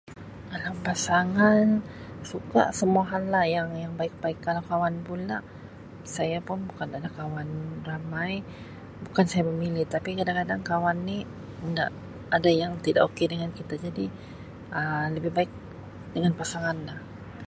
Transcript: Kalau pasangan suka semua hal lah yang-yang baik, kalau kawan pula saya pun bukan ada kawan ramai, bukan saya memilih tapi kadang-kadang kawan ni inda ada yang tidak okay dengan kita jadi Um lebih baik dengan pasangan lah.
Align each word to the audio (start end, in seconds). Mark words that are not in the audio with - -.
Kalau 0.49 0.73
pasangan 0.85 1.65
suka 2.31 2.61
semua 2.79 3.03
hal 3.11 3.23
lah 3.33 3.45
yang-yang 3.55 3.93
baik, 3.99 4.37
kalau 4.45 4.63
kawan 4.69 4.95
pula 5.07 5.37
saya 6.15 6.37
pun 6.47 6.57
bukan 6.69 6.89
ada 6.97 7.09
kawan 7.19 7.49
ramai, 7.89 8.33
bukan 9.05 9.25
saya 9.29 9.43
memilih 9.49 9.85
tapi 9.95 10.09
kadang-kadang 10.19 10.61
kawan 10.69 10.97
ni 11.09 11.17
inda 11.65 11.85
ada 12.37 12.49
yang 12.61 12.71
tidak 12.85 13.03
okay 13.09 13.25
dengan 13.33 13.49
kita 13.59 13.75
jadi 13.85 14.05
Um 14.79 15.05
lebih 15.15 15.31
baik 15.37 15.51
dengan 16.15 16.31
pasangan 16.39 16.77
lah. 16.89 16.99